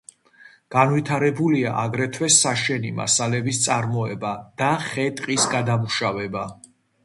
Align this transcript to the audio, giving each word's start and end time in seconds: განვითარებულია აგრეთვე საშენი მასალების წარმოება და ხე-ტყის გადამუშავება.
განვითარებულია 0.75 1.73
აგრეთვე 1.81 2.31
საშენი 2.37 2.93
მასალების 3.01 3.61
წარმოება 3.69 4.35
და 4.63 4.73
ხე-ტყის 4.89 5.49
გადამუშავება. 5.57 6.53